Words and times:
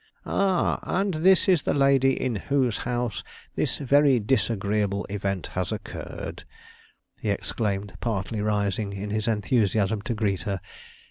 "Ah! 0.25 0.79
and 0.81 1.13
this 1.13 1.47
is 1.47 1.61
the 1.61 1.75
lady 1.75 2.19
in 2.19 2.35
whose 2.35 2.79
house 2.89 3.23
this 3.55 3.77
very 3.77 4.19
disagreeable 4.19 5.05
event 5.11 5.51
has 5.53 5.71
occurred," 5.71 6.43
he 7.21 7.29
exclaimed, 7.29 7.93
partly 7.99 8.41
rising 8.41 8.93
in 8.93 9.11
his 9.11 9.27
enthusiasm 9.27 10.01
to 10.01 10.15
greet 10.15 10.41
her. 10.41 10.59